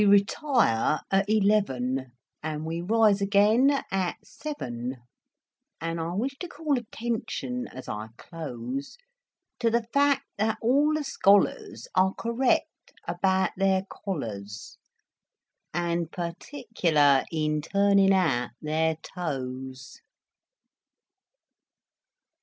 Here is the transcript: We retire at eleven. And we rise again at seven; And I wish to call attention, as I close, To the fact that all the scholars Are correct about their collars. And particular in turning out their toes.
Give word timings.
We 0.01 0.07
retire 0.07 1.01
at 1.11 1.29
eleven. 1.29 2.13
And 2.41 2.65
we 2.65 2.81
rise 2.81 3.21
again 3.21 3.83
at 3.91 4.15
seven; 4.25 4.97
And 5.79 5.99
I 5.99 6.15
wish 6.15 6.39
to 6.39 6.47
call 6.47 6.75
attention, 6.79 7.67
as 7.67 7.87
I 7.87 8.07
close, 8.17 8.97
To 9.59 9.69
the 9.69 9.83
fact 9.83 10.23
that 10.39 10.57
all 10.59 10.95
the 10.95 11.03
scholars 11.03 11.87
Are 11.93 12.15
correct 12.15 12.93
about 13.07 13.51
their 13.57 13.83
collars. 13.91 14.79
And 15.71 16.11
particular 16.11 17.23
in 17.31 17.61
turning 17.61 18.11
out 18.11 18.49
their 18.59 18.95
toes. 19.03 20.01